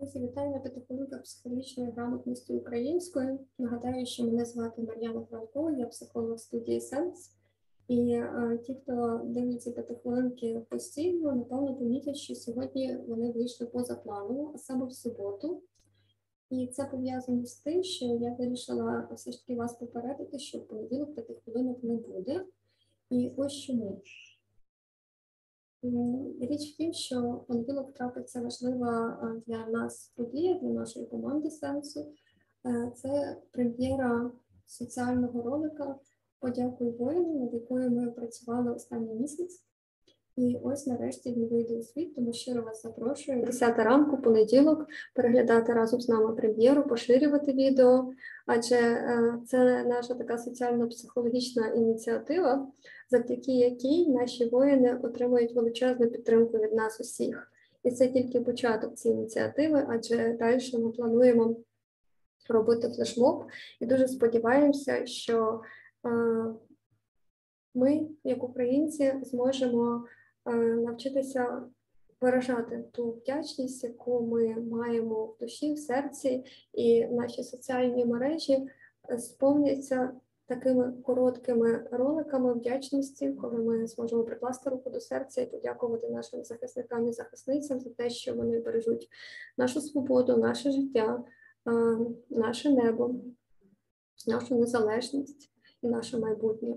[0.00, 3.38] Вітаю на п'ятихвилинках психологічної грамотності української.
[3.58, 7.30] Нагадаю, що мене звати Мар'яна Франко, я психолог студії Сенс.
[7.88, 14.52] І е, ті, хто дивиться п'ятихвилинки постійно, напевно, помітять, що сьогодні вони вийшли поза планом,
[14.54, 15.62] а саме в суботу.
[16.50, 20.68] І це пов'язано з тим, що я вирішила все ж таки вас попередити, що в
[20.68, 22.44] понеділок п'ятихвилинок не буде.
[23.10, 24.02] І ось чому.
[26.40, 32.12] Річ в тім, що понеділок трапиться важлива для нас подія, для нашої команди сенсу.
[32.66, 34.30] Е, це прем'єра
[34.66, 35.98] соціального ролика
[36.40, 39.64] Подякуй воїну, над якою ми працювали останній місяць.
[40.38, 43.42] І ось нарешті він вийде у світ, тому щиро вас запрошую.
[43.42, 48.12] 10 ранку, понеділок, переглядати разом з нами прем'єру, поширювати відео,
[48.46, 52.68] адже е, це наша така соціально-психологічна ініціатива,
[53.10, 57.52] завдяки якій наші воїни отримують величезну підтримку від нас усіх.
[57.84, 61.56] І це тільки початок цієї ініціативи, адже далі ми плануємо
[62.48, 63.44] робити флешмоб
[63.80, 65.60] і дуже сподіваємося, що
[66.06, 66.10] е,
[67.74, 70.04] ми, як українці, зможемо
[70.56, 71.62] навчитися
[72.20, 78.68] виражати ту вдячність, яку ми маємо в душі, в серці, і наші соціальні мережі
[79.18, 80.12] сповняться
[80.48, 87.08] такими короткими роликами вдячності, коли ми зможемо прикласти руку до серця і подякувати нашим захисникам
[87.08, 89.08] і захисницям за те, що вони бережуть
[89.58, 91.24] нашу свободу, наше життя,
[92.30, 93.14] наше небо,
[94.26, 95.50] нашу незалежність
[95.82, 96.76] і наше майбутнє.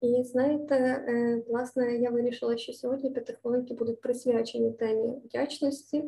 [0.00, 6.04] І знаєте, власне, я вирішила, що сьогодні п'ятихвилинки будуть присвячені темі вдячності,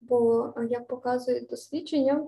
[0.00, 2.26] бо, як показують дослідження,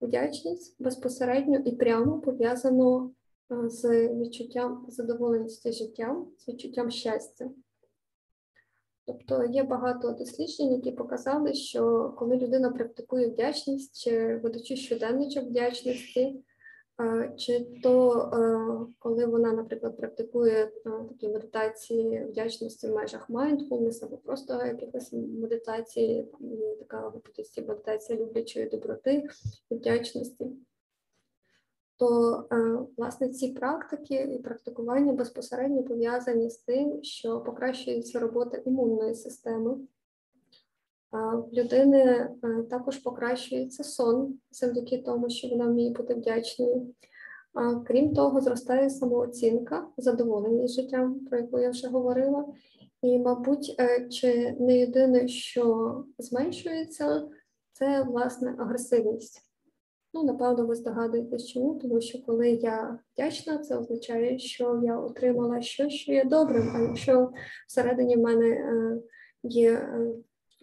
[0.00, 3.10] вдячність безпосередньо і прямо пов'язано
[3.50, 7.50] з відчуттям задоволеності життям, з відчуттям щастя.
[9.06, 16.44] Тобто є багато досліджень, які показали, що коли людина практикує вдячність, чи ведучи щоденничок вдячності,
[17.36, 20.72] чи то коли вона, наприклад, практикує
[21.08, 26.28] такі медитації вдячності в межах mindfulness або просто якихось медитації,
[26.78, 27.12] така
[27.68, 29.28] медитація люблячої доброти
[29.70, 30.46] вдячності,
[31.96, 32.44] то
[32.96, 39.76] власне ці практики і практикування безпосередньо пов'язані з тим, що покращується робота імунної системи.
[41.12, 46.94] В людини е, також покращується сон завдяки тому, що вона вміє бути вдячною.
[47.86, 52.46] Крім того, зростає самооцінка, задоволеність життям, про яку я вже говорила.
[53.02, 57.28] І, мабуть, е, чи не єдине, що зменшується,
[57.72, 59.42] це власне агресивність.
[60.14, 65.60] Ну, напевно, ви здогадуєтесь, чому, тому що коли я вдячна, це означає, що я отримала
[65.60, 66.72] щось, що є добрим.
[66.74, 67.32] А якщо
[67.68, 69.00] всередині в мене е,
[69.42, 69.88] є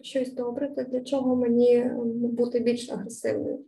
[0.02, 3.64] щось добре, то для чого мені бути більш агресивною?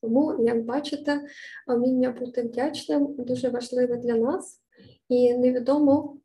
[0.00, 1.20] Тому, як бачите,
[1.66, 4.62] вміння бути вдячним дуже важливе для нас,
[5.08, 6.18] і невідомо,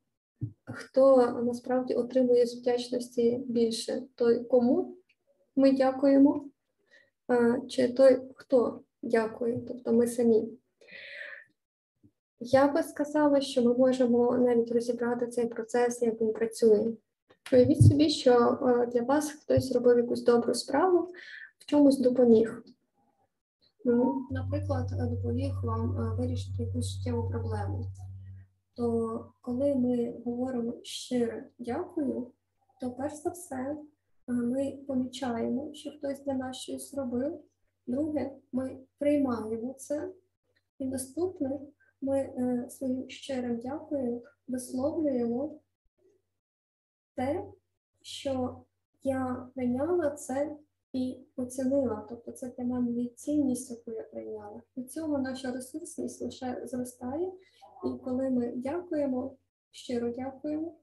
[0.63, 4.97] хто насправді отримує з вдячності більше, той, кому
[5.55, 6.45] ми дякуємо,
[7.69, 10.47] чи той, хто дякує, тобто ми самі.
[12.39, 16.93] Я би сказала, що ми можемо навіть розібрати цей процес, як він працює.
[17.51, 21.13] Уявіть собі, що е, для вас хтось зробив якусь добру справу,
[21.59, 22.63] в чомусь допоміг.
[23.85, 27.85] Ну, Наприклад, допоміг вам е, вирішити якусь життєву проблему.
[28.75, 32.31] То коли ми говоримо щире дякую,
[32.81, 33.77] то перш за все е,
[34.33, 37.39] ми помічаємо, що хтось для нас щось зробив.
[37.87, 40.11] Друге, ми приймаємо це.
[40.79, 41.59] І наступне,
[42.01, 42.33] ми
[42.69, 45.59] своїм щирим дякую висловлюємо
[47.15, 47.45] те,
[48.01, 48.63] що
[49.03, 50.57] я прийняла це
[50.93, 52.05] і оцінила.
[52.09, 54.61] Тобто це для мене цінність, яку я прийняла.
[54.77, 57.31] Від цього наша ресурсність лише зростає.
[57.85, 59.37] І коли ми дякуємо,
[59.71, 60.75] щиро дякуємо,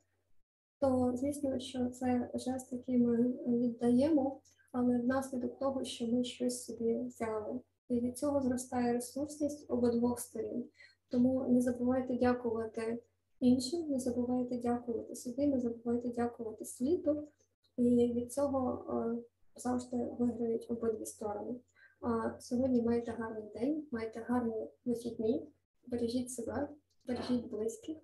[0.81, 3.17] то звісно, що це жест, який ми
[3.47, 4.41] віддаємо,
[4.73, 7.61] але внаслідок того, що ми щось собі взяли.
[7.89, 10.65] І від цього зростає ресурсність обидвох сторін.
[11.09, 13.03] Тому не забувайте дякувати
[13.41, 17.29] іншим, не забувайте дякувати собі, не забувайте дякувати світу,
[17.77, 19.23] і від цього е,
[19.57, 21.55] завжди виграють обидві сторони.
[22.01, 25.49] А сьогодні маєте гарний день, маєте гарні вихідні,
[25.87, 26.69] бережіть себе,
[27.07, 27.97] бережіть близьких.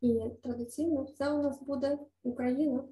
[0.00, 2.84] І традиційно це у нас буде Україна.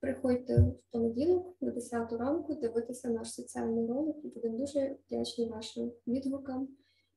[0.00, 6.68] Приходьте в понеділок на 10 ранку дивитися наш соціальний ролик будемо дуже вдячні вашим відгукам.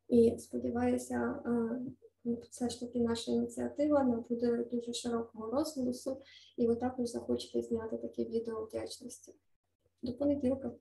[0.08, 1.81] І сподіваюся, е,
[2.25, 6.21] все ж таки наша ініціатива набуде дуже широкого розголосу,
[6.57, 9.35] і ви також захочете зняти таке відео вдячності.
[10.01, 10.71] До понеділка.